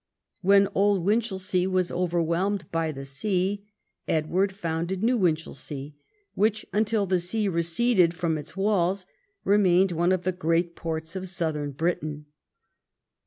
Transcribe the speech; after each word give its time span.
When 0.41 0.67
Old 0.73 1.05
Winchelsea 1.05 1.67
was 1.67 1.91
overwhelmed 1.91 2.65
by 2.71 2.91
the 2.91 3.05
sea, 3.05 3.67
Edward 4.07 4.51
founded 4.51 5.03
New 5.03 5.15
Winchelsea, 5.15 5.95
which, 6.33 6.65
until 6.73 7.05
the 7.05 7.19
sea 7.19 7.47
receded 7.47 8.15
from 8.15 8.35
its 8.35 8.57
walls, 8.57 9.05
remained 9.43 9.91
one 9.91 10.11
of 10.11 10.23
the 10.23 10.31
great 10.31 10.75
ports 10.75 11.15
of 11.15 11.29
Southern 11.29 11.69
Britain. 11.69 12.25